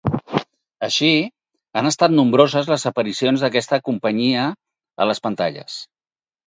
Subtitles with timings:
[0.87, 1.09] Així,
[1.81, 4.51] han estat nombroses les aparicions d'aquesta companyia
[5.05, 5.83] a les pantalles.